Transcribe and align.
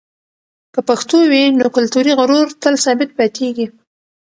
که 0.73 0.79
پښتو 0.89 1.17
وي، 1.31 1.43
نو 1.59 1.65
کلتوري 1.75 2.11
غرور 2.19 2.47
تل 2.61 2.73
ثابت 2.83 3.09
پاتېږي. 3.17 3.67